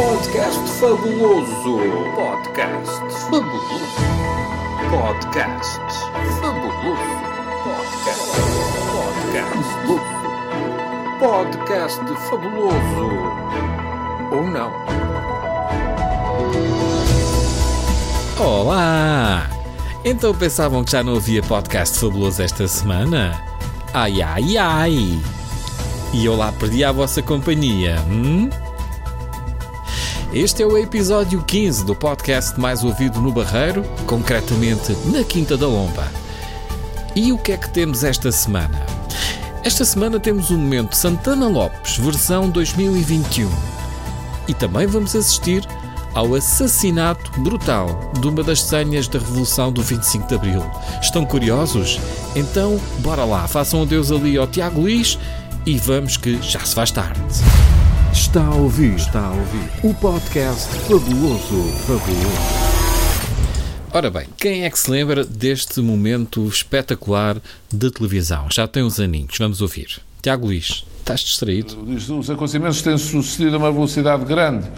[0.00, 1.76] Podcast fabuloso.
[2.16, 3.96] Podcast fabuloso.
[4.88, 5.78] Podcast
[6.40, 7.20] fabuloso.
[7.66, 8.32] Podcast.
[8.96, 9.70] Podcast.
[11.20, 12.00] Podcast
[12.30, 13.08] fabuloso.
[14.32, 14.72] Ou não?
[18.42, 19.50] Olá!
[20.02, 23.38] Então pensavam que já não havia podcast fabuloso esta semana?
[23.92, 25.20] Ai ai ai!
[26.14, 28.48] E eu lá perdi a vossa companhia, hum?
[30.32, 35.66] Este é o episódio 15 do podcast mais ouvido no Barreiro, concretamente na Quinta da
[35.66, 36.06] Lomba.
[37.16, 38.86] E o que é que temos esta semana?
[39.64, 43.50] Esta semana temos o momento Santana Lopes, versão 2021.
[44.46, 45.66] E também vamos assistir
[46.14, 50.64] ao assassinato brutal de uma das senhas da Revolução do 25 de Abril.
[51.02, 51.98] Estão curiosos?
[52.36, 55.18] Então, bora lá, façam adeus ali ao Tiago Luís
[55.66, 57.20] e vamos que já se faz tarde.
[58.20, 59.70] Está a ouvir, está a ouvir.
[59.82, 62.38] O podcast fabuloso, fabuloso.
[63.94, 67.38] Ora bem, quem é que se lembra deste momento espetacular
[67.72, 68.46] de televisão?
[68.50, 70.02] Já tem uns aninhos, vamos ouvir.
[70.20, 71.82] Tiago Luís, estás distraído?
[71.82, 74.68] Os acontecimentos têm sucedido a uma velocidade grande.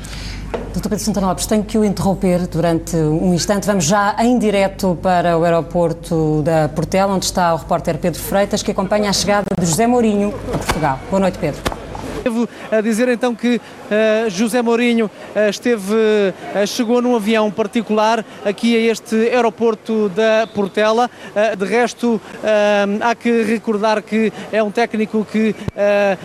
[0.73, 3.67] Doutor Pedro Santana Lopes, tenho que o interromper durante um instante.
[3.67, 8.63] Vamos já em direto para o aeroporto da Portela, onde está o repórter Pedro Freitas,
[8.63, 11.01] que acompanha a chegada de José Mourinho a Portugal.
[11.11, 11.82] Boa noite, Pedro.
[12.23, 18.25] Devo a dizer então que uh, José Mourinho uh, esteve, uh, chegou num avião particular
[18.45, 21.11] aqui a este aeroporto da Portela.
[21.57, 22.21] de resto,
[23.01, 25.55] há que recordar que é um técnico que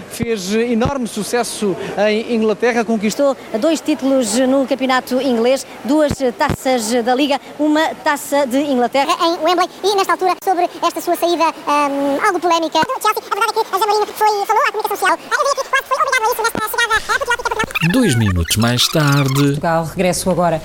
[0.10, 1.76] fez enorme sucesso
[2.08, 8.58] em Inglaterra, conquistou dois títulos no campeonato inglês, duas taças da Liga, uma taça de
[8.58, 12.80] Inglaterra em Wembley e nesta altura sobre esta sua saída um, algo polémica.
[13.02, 15.18] Chelsea, a verdade é que José Mourinho foi, falou à comunicação social.
[17.92, 19.34] Dois minutos mais tarde.
[19.34, 20.62] Portugal, regresso agora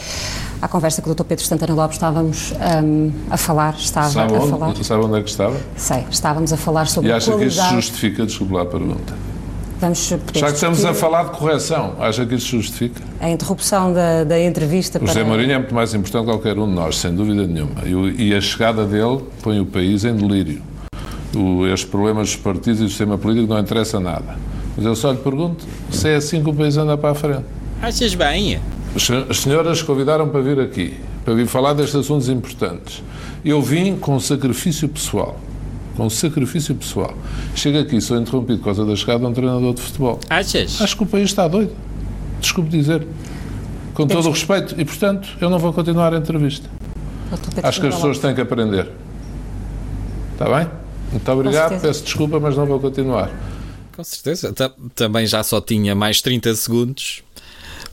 [0.60, 1.24] à conversa que o Dr.
[1.24, 3.74] Pedro Santana Lopes estávamos um, a falar.
[3.78, 4.50] Estava Sabe a onde?
[4.50, 4.76] falar.
[4.84, 5.56] Sabe onde é que estava?
[5.76, 7.74] Sei, estávamos a falar sobre E acha que isso qualidade.
[7.74, 9.14] justifica, desculpe lá a pergunta.
[9.80, 9.98] Vamos
[10.32, 13.02] Já que estamos a falar de correção, acha que isso justifica?
[13.20, 15.28] a interrupção da, da entrevista O José para...
[15.28, 17.82] Mourinho é muito mais importante que qualquer um de nós, sem dúvida nenhuma.
[17.84, 20.62] E, e a chegada dele põe o país em delírio.
[21.36, 24.36] O, estes problemas dos partidos e do sistema político não interessa nada.
[24.76, 27.44] Mas eu só lhe pergunto se é assim que o país anda para a frente.
[27.80, 28.58] Achas bem?
[28.94, 33.02] As sen- As senhoras convidaram para vir aqui, para vir falar destes assuntos importantes.
[33.44, 35.38] Eu vim com sacrifício pessoal.
[35.96, 37.12] Com sacrifício pessoal.
[37.54, 40.18] Chego aqui, sou interrompido por causa da chegada de um treinador de futebol.
[40.30, 40.80] Achas?
[40.80, 41.72] Acho que o país está doido.
[42.40, 43.06] Desculpe dizer.
[43.92, 44.74] Com todo o respeito.
[44.80, 46.66] E, portanto, eu não vou continuar a entrevista.
[47.30, 48.88] Pedro Acho que as pessoas têm que aprender.
[50.32, 50.66] Está bem?
[51.10, 51.80] Muito obrigado.
[51.80, 53.30] Peço desculpa, mas não vou continuar.
[53.94, 54.52] Com certeza.
[54.52, 57.22] Ta- Também já só tinha mais 30 segundos.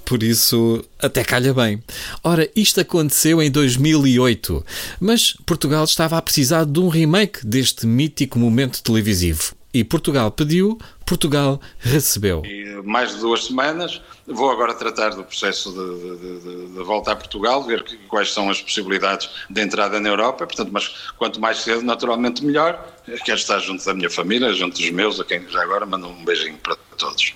[0.06, 1.84] Por isso, até calha bem.
[2.24, 4.66] Ora, isto aconteceu em 2008,
[5.00, 9.54] mas Portugal estava a precisar de um remake deste mítico momento televisivo.
[9.72, 12.42] E Portugal pediu, Portugal recebeu.
[12.44, 14.02] E mais de duas semanas.
[14.26, 18.34] Vou agora tratar do processo de, de- de- de volta a Portugal, ver que- quais
[18.34, 20.48] são as possibilidades de entrada na Europa.
[20.48, 20.88] Portanto, mas
[21.18, 22.84] quanto mais cedo, naturalmente, melhor.
[23.26, 26.26] Quero estar junto da minha família, junto dos meus, a quem já agora mando um
[26.26, 27.34] beijinho para todos.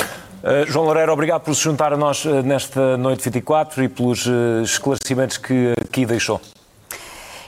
[0.00, 4.24] Uh, João Loureiro, obrigado por se juntar a nós uh, nesta noite 24 e pelos
[4.26, 6.40] uh, esclarecimentos que aqui deixou.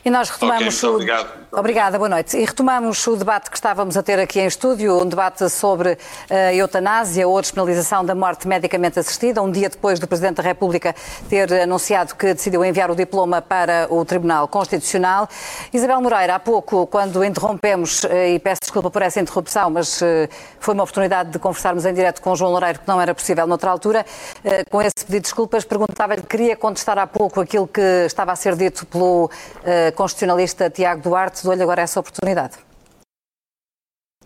[0.04, 0.94] E nós retomamos Ok, muito o...
[0.94, 1.40] obrigado.
[1.52, 2.36] Obrigada, boa noite.
[2.36, 5.98] E retomamos o debate que estávamos a ter aqui em estúdio, um debate sobre
[6.30, 10.44] a eutanásia ou a despenalização da morte medicamente assistida, um dia depois do Presidente da
[10.44, 10.94] República
[11.28, 15.28] ter anunciado que decidiu enviar o diploma para o Tribunal Constitucional.
[15.72, 20.28] Isabel Moreira, há pouco, quando interrompemos, eh, e peço desculpa por essa interrupção, mas eh,
[20.60, 23.44] foi uma oportunidade de conversarmos em direto com o João Loureiro, que não era possível
[23.48, 24.06] noutra altura,
[24.44, 28.36] eh, com esse pedido de desculpas, perguntava-lhe, queria contestar há pouco aquilo que estava a
[28.36, 29.28] ser dito pelo
[29.64, 32.58] eh, constitucionalista Tiago Duarte, dou-lhe agora essa oportunidade.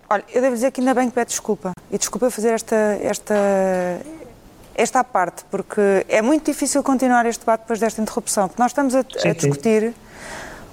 [0.09, 1.73] Olha, eu devo dizer que ainda bem que pede desculpa.
[1.91, 3.35] E desculpa fazer esta, esta,
[4.75, 8.49] esta parte, porque é muito difícil continuar este debate depois desta interrupção.
[8.49, 9.95] Porque nós estamos a, a discutir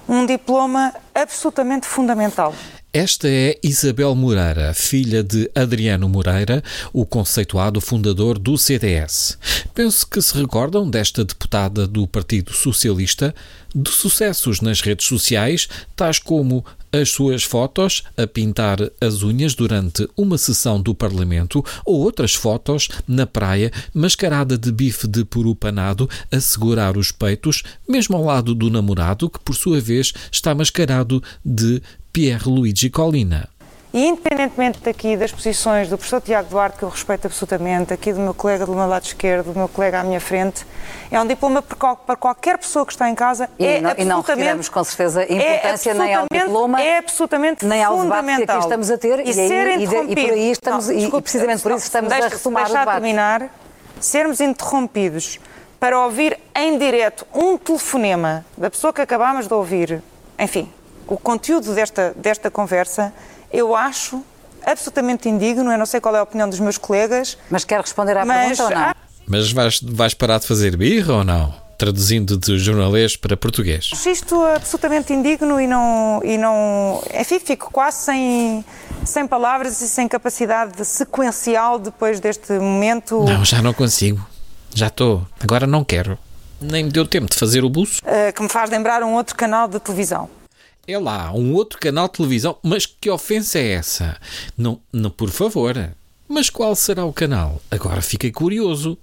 [0.08, 2.54] um diploma absolutamente fundamental.
[2.94, 6.62] Esta é Isabel Moreira, filha de Adriano Moreira,
[6.92, 9.38] o conceituado fundador do CDS.
[9.74, 13.34] Penso que se recordam desta deputada do Partido Socialista
[13.74, 16.62] de sucessos nas redes sociais, tais como
[16.92, 22.90] as suas fotos a pintar as unhas durante uma sessão do Parlamento ou outras fotos
[23.08, 28.54] na praia mascarada de bife de peru panado a segurar os peitos, mesmo ao lado
[28.54, 31.80] do namorado que por sua vez está mascarado de
[32.12, 33.48] Pierre Luigi Collina.
[33.94, 38.20] E independentemente daqui das posições do professor Tiago Duarte, que eu respeito absolutamente, aqui do
[38.20, 40.64] meu colega do meu lado esquerdo, do meu colega à minha frente,
[41.10, 43.50] é um diploma para qualquer pessoa que está em casa.
[43.58, 47.66] E, é não, e não retiramos com certeza importância é nem ao diploma, é absolutamente
[47.66, 50.26] nem ao debate que aqui estamos a ter e, e, ser aí, e, de, e
[50.26, 52.92] por aí estamos, não, desculpe, e precisamente por isso estamos deixa, a retomar o debate.
[52.92, 53.54] terminar,
[54.00, 55.38] sermos interrompidos
[55.78, 60.02] para ouvir em direto um telefonema da pessoa que acabámos de ouvir,
[60.38, 60.72] enfim,
[61.06, 63.12] o conteúdo desta, desta conversa,
[63.52, 64.22] eu acho
[64.64, 65.70] absolutamente indigno.
[65.70, 67.36] Eu não sei qual é a opinião dos meus colegas.
[67.50, 68.94] Mas quer responder à mas, pergunta ou não?
[69.26, 71.54] Mas vais, vais parar de fazer birra ou não?
[71.78, 73.90] Traduzindo de jornalês para português.
[74.06, 76.20] Isto é absolutamente indigno e não.
[76.24, 78.64] E não enfim, fico quase sem,
[79.04, 83.24] sem palavras e sem capacidade sequencial depois deste momento.
[83.24, 84.24] Não, já não consigo.
[84.74, 85.26] Já estou.
[85.40, 86.18] Agora não quero.
[86.60, 88.00] Nem me deu tempo de fazer o buço.
[88.04, 90.30] Uh, que me faz lembrar um outro canal de televisão.
[90.86, 92.58] É lá, um outro canal de televisão.
[92.62, 94.16] Mas que ofensa é essa?
[94.58, 95.76] Não, não, por favor.
[96.28, 97.62] Mas qual será o canal?
[97.70, 98.98] Agora fiquei curioso.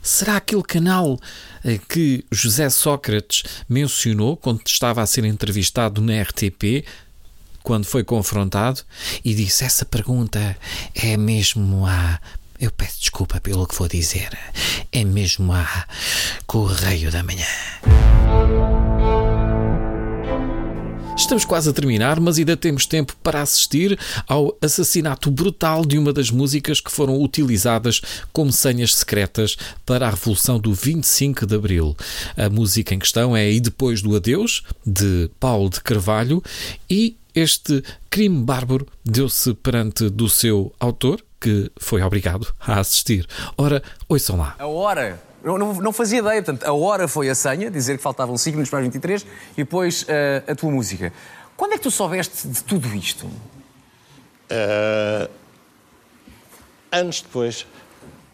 [0.00, 1.18] Será aquele canal
[1.64, 6.86] eh, que José Sócrates mencionou quando estava a ser entrevistado na RTP,
[7.62, 8.80] quando foi confrontado,
[9.24, 10.56] e disse: Essa pergunta
[10.94, 12.18] é mesmo a.
[12.58, 14.30] Eu peço desculpa pelo que vou dizer.
[14.90, 15.84] É mesmo a
[16.46, 17.44] Correio da Manhã.
[21.16, 23.98] Estamos quase a terminar, mas ainda temos tempo para assistir
[24.28, 28.02] ao assassinato brutal de uma das músicas que foram utilizadas
[28.34, 31.96] como senhas secretas para a Revolução do 25 de Abril.
[32.36, 36.42] A música em questão é E Depois do Adeus, de Paulo de Carvalho,
[36.88, 43.26] e este crime bárbaro deu-se perante do seu autor, que foi obrigado a assistir.
[43.56, 44.54] Ora, ouçam lá.
[44.58, 48.02] A hora não, não, não, fazia ideia, portanto, a hora foi a senha, dizer que
[48.02, 51.12] faltavam 5 minutos para as 23 e depois uh, a tua música.
[51.56, 53.26] Quando é que tu soubeste de tudo isto?
[53.26, 55.30] Uh,
[56.90, 57.66] anos depois.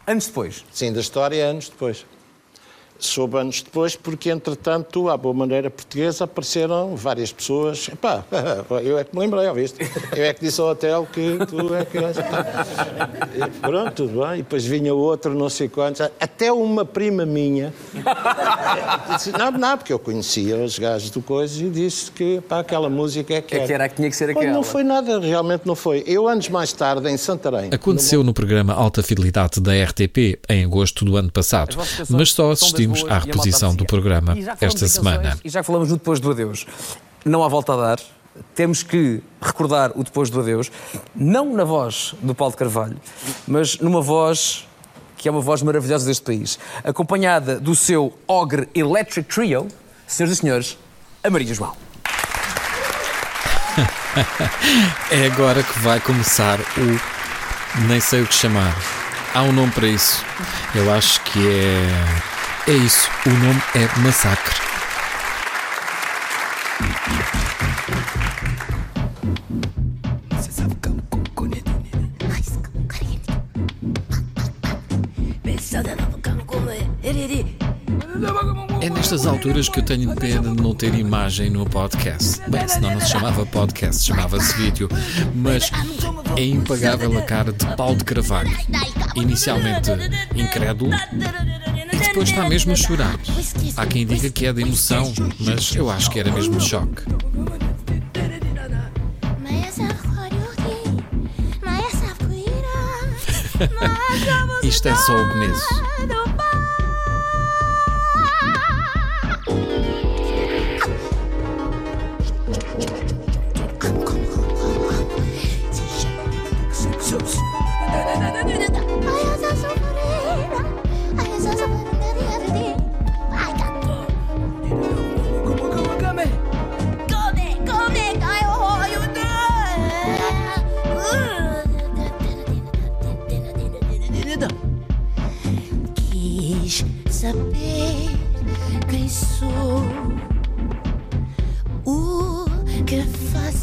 [0.06, 0.64] Anos depois?
[0.73, 2.06] Sim, da história, anos depois
[3.06, 7.88] soube anos depois, porque entretanto, à boa maneira portuguesa, apareceram várias pessoas.
[7.88, 8.25] Epá,
[8.82, 9.78] eu é que me lembrei, ouviste?
[10.14, 11.99] Eu é que disse ao hotel que tu é que.
[11.99, 14.34] E pronto, tudo bem.
[14.34, 16.00] E depois vinha outro, não sei quantos.
[16.20, 17.72] Até uma prima minha.
[19.14, 22.88] Disse, não, não, porque eu conhecia os gajos do coisa e disse que pá, aquela
[22.88, 23.64] música é que era.
[23.64, 24.52] É que era, tinha que ser aquela.
[24.52, 26.02] Não foi nada, realmente não foi.
[26.06, 27.70] Eu, anos mais tarde, em Santarém.
[27.72, 31.76] Aconteceu no programa Alta Fidelidade da RTP, em agosto do ano passado,
[32.08, 35.38] mas só assistimos assistimos à reposição do programa esta semana.
[35.44, 36.66] E já que falamos no Depois do Adeus,
[37.24, 37.98] não há volta a dar.
[38.54, 40.72] Temos que recordar o Depois do Adeus,
[41.14, 42.96] não na voz do Paulo de Carvalho,
[43.46, 44.66] mas numa voz
[45.22, 49.68] que é uma voz maravilhosa deste país, acompanhada do seu Ogre Electric Trio,
[50.04, 50.78] senhoras e senhores,
[51.22, 51.76] a Maria João.
[55.10, 57.82] é agora que vai começar o.
[57.86, 58.76] Nem sei o que chamar.
[59.32, 60.24] Há um nome para isso.
[60.74, 62.31] Eu acho que é.
[62.64, 64.55] É isso, o nome é Massacre.
[78.81, 82.41] É nestas alturas que eu tenho pena de não ter imagem no podcast.
[82.49, 84.88] Bem, senão não se chamava podcast, chamava-se vídeo.
[85.35, 85.69] Mas
[86.37, 88.56] é impagável a cara de Paulo de Carvalho.
[89.17, 89.90] Inicialmente
[90.37, 90.92] incrédulo,
[92.12, 93.19] depois está mesmo a chorar.
[93.75, 97.02] Há quem diga que é de emoção, mas eu acho que era mesmo de choque.
[104.62, 105.91] Isto é só o começo.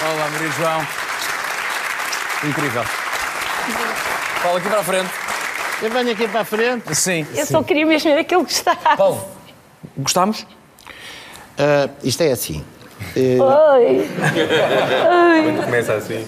[0.00, 0.86] Olá, Maria João.
[2.48, 2.84] Incrível.
[4.42, 5.10] Paulo, aqui para a frente.
[5.82, 6.94] Eu venho aqui para a frente.
[6.94, 7.26] Sim.
[7.34, 8.76] Eu só queria mesmo ver aquele que está.
[8.76, 9.24] Paulo,
[9.96, 10.46] gostamos?
[11.58, 12.64] Ah, isto é assim.
[13.16, 14.08] Eh, Oi.
[15.48, 15.64] Oi.
[15.64, 16.26] Começa assim.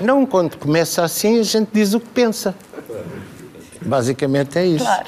[0.00, 2.56] Não, quando começa assim, a gente diz o que pensa.
[3.82, 4.84] Basicamente é isso.
[4.84, 5.06] Claro.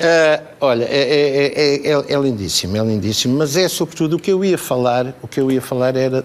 [0.00, 4.30] Ah, olha, é, é- é- é- é lindíssimo, é lindíssimo, mas é sobretudo o que
[4.30, 6.24] eu ia falar, o que eu ia falar era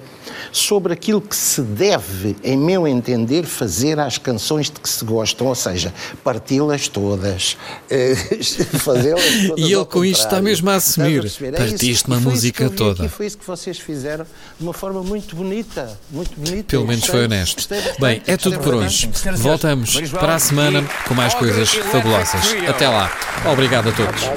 [0.51, 5.47] sobre aquilo que se deve, em meu entender, fazer às canções de que se gostam,
[5.47, 7.57] ou seja, parti-las todas,
[7.89, 8.15] eh,
[8.79, 11.23] fazê-las todas E ele com isto está mesmo a assumir.
[11.23, 11.43] É isso.
[11.43, 13.03] Partiste uma E música toda.
[13.05, 14.25] aqui, foi isso que vocês fizeram
[14.57, 16.63] de uma forma muito bonita, muito bonita.
[16.67, 17.55] Pelo menos foi honesto.
[17.55, 19.09] gostei Bem, é tudo por hoje.
[19.37, 22.55] Voltamos para a semana com mais coisas fabulosas.
[22.67, 23.11] Até lá.
[23.45, 24.29] Obrigado a todos.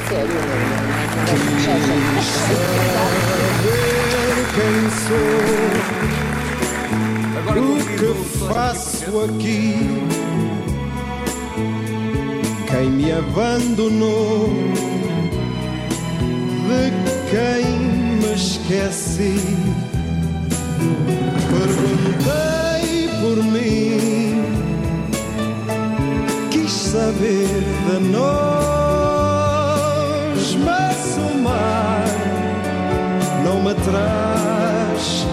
[7.57, 8.15] o que
[8.49, 9.77] faço aqui.
[12.67, 14.49] Quem me abandonou,
[16.67, 16.91] de
[17.31, 17.65] quem
[18.21, 19.39] me esqueci.
[21.51, 24.44] Perguntei por mim,
[27.15, 27.47] saber
[27.87, 28.25] de nós,
[30.65, 32.05] mas o mar
[33.45, 35.27] não me traz